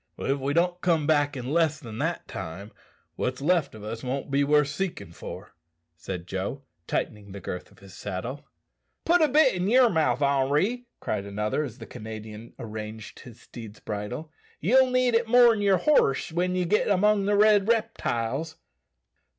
"If 0.17 0.39
we 0.39 0.55
don't 0.55 0.81
come 0.81 1.05
back 1.05 1.37
in 1.37 1.51
less 1.53 1.79
than 1.79 1.99
that 1.99 2.27
time, 2.27 2.71
what's 3.17 3.39
left 3.39 3.75
o' 3.75 3.83
us 3.83 4.01
won't 4.03 4.31
be 4.31 4.43
worth 4.43 4.69
seekin' 4.69 5.11
for," 5.11 5.53
said 5.95 6.25
Joe, 6.25 6.63
tightening 6.87 7.31
the 7.33 7.39
girth 7.39 7.69
of 7.71 7.77
his 7.77 7.93
saddle. 7.93 8.43
"Put 9.05 9.21
a 9.21 9.27
bit 9.27 9.53
in 9.53 9.67
yer 9.67 9.83
own 9.83 9.93
mouth, 9.93 10.23
Henri," 10.23 10.87
cried 11.01 11.25
another, 11.27 11.63
as 11.63 11.77
the 11.77 11.85
Canadian 11.85 12.53
arranged 12.57 13.19
his 13.19 13.41
steed's 13.41 13.79
bridle; 13.79 14.31
"yell 14.59 14.89
need 14.89 15.13
it 15.13 15.27
more 15.27 15.51
than 15.51 15.61
yer 15.61 15.77
horse 15.77 16.31
when 16.31 16.55
ye 16.55 16.65
git 16.65 16.87
'mong 16.87 17.27
the 17.27 17.35
red 17.37 17.67
reptiles." 17.67 18.57